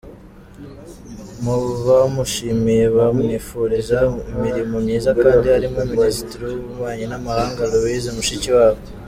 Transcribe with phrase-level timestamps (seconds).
[1.43, 1.55] Mu
[1.85, 3.97] bamushimiye bamwifuriza
[4.33, 8.81] imirimo myiza kandi harimo Minisitiri w’Ububanyi n’amahanga, Louise Mushikiwabo.